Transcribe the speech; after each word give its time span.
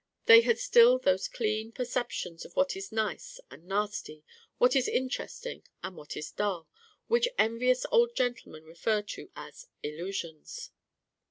They 0.25 0.41
had 0.41 0.57
still 0.57 0.97
those 0.97 1.27
clean 1.27 1.71
perceptions 1.71 2.43
of 2.43 2.55
what 2.55 2.75
is 2.75 2.91
nice 2.91 3.39
and 3.51 3.65
nasty, 3.67 4.23
what 4.57 4.75
is 4.75 4.87
interesting 4.87 5.61
and 5.83 5.95
what 5.95 6.17
is 6.17 6.31
dull, 6.31 6.67
which 7.05 7.27
envious 7.37 7.85
old 7.91 8.15
gentlemen 8.15 8.63
refer 8.63 9.03
to 9.03 9.29
as 9.35 9.67
illusions. 9.83 10.71